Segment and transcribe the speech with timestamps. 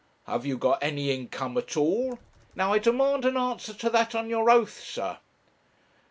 [0.23, 2.17] 'Have you got any income at all?
[2.55, 5.19] Now, I demand an answer to that on your oath, sir.'